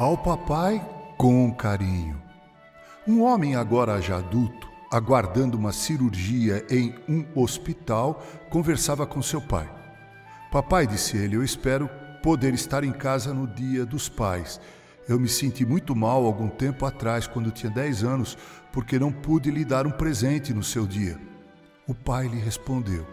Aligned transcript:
Ao 0.00 0.16
papai, 0.16 0.82
com 1.18 1.52
carinho. 1.52 2.22
Um 3.06 3.20
homem 3.20 3.54
agora 3.54 4.00
já 4.00 4.16
adulto, 4.16 4.66
aguardando 4.90 5.58
uma 5.58 5.72
cirurgia 5.72 6.64
em 6.70 6.94
um 7.06 7.22
hospital, 7.38 8.24
conversava 8.48 9.06
com 9.06 9.20
seu 9.20 9.42
pai. 9.42 9.70
Papai, 10.50 10.86
disse 10.86 11.18
ele, 11.18 11.36
eu 11.36 11.44
espero 11.44 11.86
poder 12.22 12.54
estar 12.54 12.82
em 12.82 12.92
casa 12.92 13.34
no 13.34 13.46
dia 13.46 13.84
dos 13.84 14.08
pais. 14.08 14.58
Eu 15.06 15.20
me 15.20 15.28
senti 15.28 15.66
muito 15.66 15.94
mal 15.94 16.24
algum 16.24 16.48
tempo 16.48 16.86
atrás, 16.86 17.26
quando 17.26 17.50
tinha 17.50 17.70
10 17.70 18.02
anos, 18.02 18.38
porque 18.72 18.98
não 18.98 19.12
pude 19.12 19.50
lhe 19.50 19.66
dar 19.66 19.86
um 19.86 19.90
presente 19.90 20.54
no 20.54 20.64
seu 20.64 20.86
dia. 20.86 21.20
O 21.86 21.94
pai 21.94 22.26
lhe 22.26 22.38
respondeu: 22.38 23.06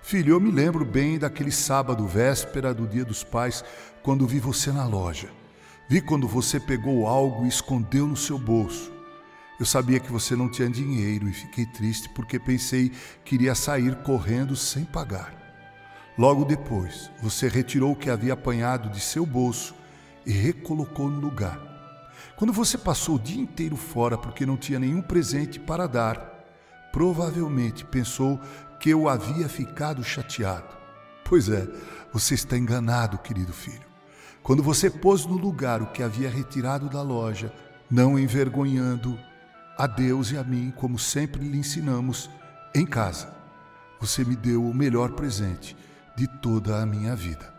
Filho, 0.00 0.32
eu 0.32 0.40
me 0.40 0.50
lembro 0.50 0.86
bem 0.86 1.18
daquele 1.18 1.52
sábado, 1.52 2.06
véspera 2.06 2.72
do 2.72 2.86
dia 2.86 3.04
dos 3.04 3.22
pais, 3.22 3.62
quando 4.02 4.26
vi 4.26 4.40
você 4.40 4.72
na 4.72 4.86
loja. 4.86 5.43
Vi 5.86 6.00
quando 6.00 6.26
você 6.26 6.58
pegou 6.58 7.06
algo 7.06 7.44
e 7.44 7.48
escondeu 7.48 8.06
no 8.06 8.16
seu 8.16 8.38
bolso. 8.38 8.90
Eu 9.60 9.66
sabia 9.66 10.00
que 10.00 10.10
você 10.10 10.34
não 10.34 10.48
tinha 10.48 10.68
dinheiro 10.68 11.28
e 11.28 11.32
fiquei 11.32 11.66
triste 11.66 12.08
porque 12.08 12.38
pensei 12.38 12.90
que 13.24 13.34
iria 13.34 13.54
sair 13.54 13.94
correndo 13.96 14.56
sem 14.56 14.84
pagar. 14.84 15.34
Logo 16.16 16.44
depois, 16.44 17.10
você 17.20 17.48
retirou 17.48 17.92
o 17.92 17.96
que 17.96 18.08
havia 18.08 18.32
apanhado 18.32 18.88
de 18.88 18.98
seu 18.98 19.26
bolso 19.26 19.74
e 20.24 20.32
recolocou 20.32 21.08
no 21.08 21.20
lugar. 21.20 21.60
Quando 22.36 22.52
você 22.52 22.78
passou 22.78 23.16
o 23.16 23.20
dia 23.20 23.40
inteiro 23.40 23.76
fora 23.76 24.16
porque 24.16 24.46
não 24.46 24.56
tinha 24.56 24.78
nenhum 24.78 25.02
presente 25.02 25.60
para 25.60 25.86
dar, 25.86 26.16
provavelmente 26.90 27.84
pensou 27.84 28.40
que 28.80 28.90
eu 28.90 29.08
havia 29.08 29.48
ficado 29.48 30.02
chateado. 30.02 30.74
Pois 31.24 31.48
é, 31.48 31.68
você 32.12 32.34
está 32.34 32.56
enganado, 32.56 33.18
querido 33.18 33.52
filho. 33.52 33.93
Quando 34.44 34.62
você 34.62 34.90
pôs 34.90 35.24
no 35.24 35.38
lugar 35.38 35.80
o 35.80 35.86
que 35.86 36.02
havia 36.02 36.28
retirado 36.28 36.90
da 36.90 37.00
loja, 37.00 37.50
não 37.90 38.18
envergonhando 38.18 39.18
a 39.74 39.86
Deus 39.86 40.32
e 40.32 40.36
a 40.36 40.44
mim, 40.44 40.70
como 40.76 40.98
sempre 40.98 41.48
lhe 41.48 41.56
ensinamos 41.56 42.28
em 42.74 42.84
casa, 42.84 43.34
você 43.98 44.22
me 44.22 44.36
deu 44.36 44.62
o 44.62 44.74
melhor 44.74 45.12
presente 45.12 45.74
de 46.14 46.28
toda 46.42 46.82
a 46.82 46.84
minha 46.84 47.16
vida. 47.16 47.54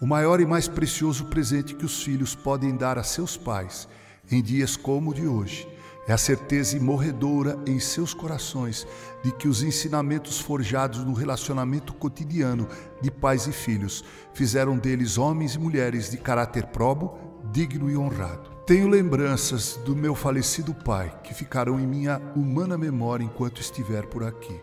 O 0.00 0.06
maior 0.06 0.40
e 0.40 0.46
mais 0.46 0.66
precioso 0.66 1.26
presente 1.26 1.74
que 1.74 1.84
os 1.84 2.02
filhos 2.02 2.34
podem 2.34 2.74
dar 2.74 2.98
a 2.98 3.02
seus 3.02 3.36
pais 3.36 3.86
em 4.30 4.42
dias 4.42 4.74
como 4.74 5.10
o 5.10 5.14
de 5.14 5.26
hoje 5.26 5.68
é 6.06 6.12
a 6.12 6.18
certeza 6.18 6.76
imorredora 6.76 7.58
em 7.66 7.80
seus 7.80 8.14
corações 8.14 8.86
de 9.24 9.32
que 9.32 9.48
os 9.48 9.62
ensinamentos 9.62 10.40
forjados 10.40 11.04
no 11.04 11.12
relacionamento 11.12 11.92
cotidiano 11.92 12.68
de 13.00 13.10
pais 13.10 13.46
e 13.46 13.52
filhos 13.52 14.04
fizeram 14.32 14.78
deles 14.78 15.18
homens 15.18 15.54
e 15.54 15.58
mulheres 15.58 16.10
de 16.10 16.16
caráter 16.16 16.66
probo, 16.66 17.18
digno 17.52 17.90
e 17.90 17.96
honrado. 17.96 18.50
Tenho 18.66 18.88
lembranças 18.88 19.78
do 19.84 19.94
meu 19.94 20.14
falecido 20.14 20.74
pai 20.74 21.12
que 21.22 21.34
ficarão 21.34 21.78
em 21.78 21.86
minha 21.86 22.20
humana 22.34 22.78
memória 22.78 23.24
enquanto 23.24 23.60
estiver 23.60 24.06
por 24.06 24.24
aqui. 24.24 24.60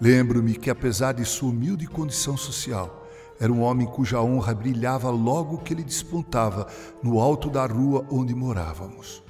Lembro-me 0.00 0.54
que, 0.54 0.70
apesar 0.70 1.12
de 1.12 1.24
sua 1.24 1.50
humilde 1.50 1.86
condição 1.86 2.36
social, 2.36 3.06
era 3.38 3.52
um 3.52 3.62
homem 3.62 3.86
cuja 3.86 4.20
honra 4.20 4.54
brilhava 4.54 5.10
logo 5.10 5.58
que 5.58 5.72
ele 5.72 5.82
despontava 5.82 6.66
no 7.02 7.20
alto 7.20 7.48
da 7.48 7.66
rua 7.66 8.04
onde 8.10 8.34
morávamos. 8.34 9.22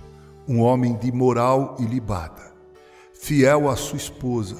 Um 0.51 0.63
homem 0.63 0.97
de 0.97 1.13
moral 1.13 1.77
ilibada, 1.79 2.53
fiel 3.15 3.69
à 3.71 3.77
sua 3.77 3.99
esposa, 3.99 4.57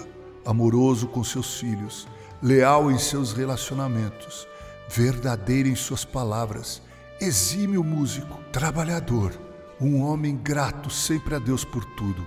amoroso 0.47 1.09
com 1.09 1.25
seus 1.25 1.59
filhos, 1.59 2.07
leal 2.41 2.93
em 2.93 2.97
seus 2.97 3.33
relacionamentos, 3.33 4.47
verdadeiro 4.89 5.69
em 5.69 5.75
suas 5.75 6.05
palavras, 6.05 6.81
exímio 7.21 7.83
músico, 7.83 8.39
trabalhador, 8.53 9.37
um 9.81 10.01
homem 10.01 10.37
grato 10.37 10.89
sempre 10.91 11.35
a 11.35 11.41
Deus 11.41 11.65
por 11.65 11.85
tudo. 11.85 12.25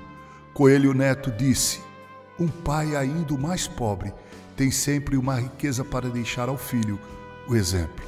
Coelho 0.53 0.94
Neto 0.94 1.31
disse: 1.31 1.79
um 2.38 2.50
pai, 2.50 2.97
ainda 2.97 3.38
mais 3.38 3.66
pobre, 3.66 4.13
tem 4.57 4.72
sempre 4.72 5.16
uma 5.16 5.40
riqueza 5.40 5.85
para 5.85 6.09
deixar 6.09 6.50
ao 6.50 6.57
filho, 6.57 7.00
o 7.47 7.56
exemplo. 7.56 8.03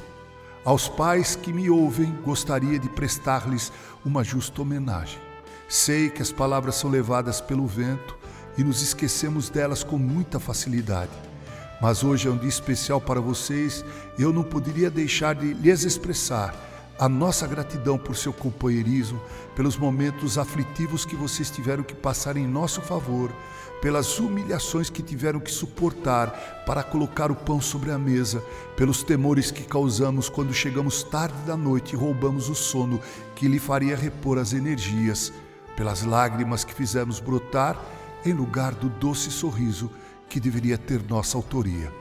Aos 0.66 0.86
pais 0.86 1.34
que 1.34 1.50
me 1.50 1.70
ouvem, 1.70 2.14
gostaria 2.22 2.78
de 2.78 2.90
prestar-lhes 2.90 3.72
uma 4.04 4.22
justa 4.22 4.60
homenagem. 4.60 5.24
Sei 5.68 6.08
que 6.08 6.22
as 6.22 6.30
palavras 6.30 6.76
são 6.76 6.88
levadas 6.88 7.40
pelo 7.40 7.66
vento 7.66 8.16
e 8.56 8.62
nos 8.62 8.82
esquecemos 8.82 9.48
delas 9.50 9.82
com 9.82 9.98
muita 9.98 10.38
facilidade. 10.38 11.10
Mas 11.80 12.04
hoje 12.04 12.28
é 12.28 12.30
um 12.30 12.38
dia 12.38 12.48
especial 12.48 13.00
para 13.00 13.20
vocês 13.20 13.84
e 14.16 14.22
eu 14.22 14.32
não 14.32 14.42
poderia 14.42 14.90
deixar 14.90 15.34
de 15.34 15.52
lhes 15.52 15.82
expressar 15.84 16.54
a 16.98 17.08
nossa 17.08 17.46
gratidão 17.46 17.98
por 17.98 18.16
seu 18.16 18.32
companheirismo, 18.32 19.20
pelos 19.54 19.76
momentos 19.76 20.38
aflitivos 20.38 21.04
que 21.04 21.14
vocês 21.14 21.50
tiveram 21.50 21.82
que 21.82 21.94
passar 21.94 22.36
em 22.36 22.46
nosso 22.46 22.80
favor, 22.80 23.30
pelas 23.82 24.18
humilhações 24.18 24.88
que 24.88 25.02
tiveram 25.02 25.38
que 25.38 25.50
suportar 25.50 26.64
para 26.64 26.82
colocar 26.82 27.30
o 27.30 27.34
pão 27.34 27.60
sobre 27.60 27.90
a 27.90 27.98
mesa, 27.98 28.42
pelos 28.76 29.02
temores 29.02 29.50
que 29.50 29.64
causamos 29.64 30.30
quando 30.30 30.54
chegamos 30.54 31.02
tarde 31.02 31.36
da 31.46 31.56
noite 31.56 31.92
e 31.92 31.96
roubamos 31.96 32.48
o 32.48 32.54
sono 32.54 32.98
que 33.34 33.46
lhe 33.46 33.58
faria 33.58 33.94
repor 33.94 34.38
as 34.38 34.54
energias, 34.54 35.32
pelas 35.76 36.02
lágrimas 36.02 36.64
que 36.64 36.74
fizemos 36.74 37.20
brotar 37.20 37.78
em 38.24 38.32
lugar 38.32 38.74
do 38.74 38.88
doce 38.88 39.30
sorriso 39.30 39.90
que 40.28 40.40
deveria 40.40 40.76
ter 40.76 41.02
nossa 41.08 41.36
autoria. 41.36 41.92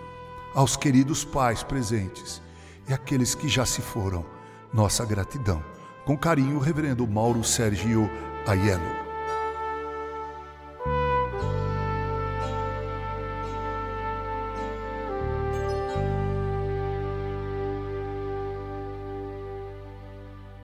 Aos 0.55 0.75
queridos 0.75 1.23
pais 1.25 1.61
presentes 1.61 2.41
e 2.87 2.93
aqueles 2.93 3.35
que 3.35 3.47
já 3.47 3.65
se 3.65 3.81
foram, 3.81 4.25
nossa 4.73 5.05
gratidão. 5.05 5.63
Com 6.05 6.17
carinho, 6.17 6.59
Reverendo 6.59 7.05
Mauro 7.07 7.43
Sergio 7.43 8.09
Aiello. 8.47 9.04